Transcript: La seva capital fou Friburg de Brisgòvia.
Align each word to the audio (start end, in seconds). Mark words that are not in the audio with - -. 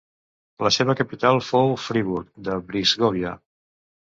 La 0.67 0.71
seva 0.77 0.95
capital 1.01 1.37
fou 1.49 1.75
Friburg 1.83 2.33
de 2.49 2.59
Brisgòvia. 2.71 3.35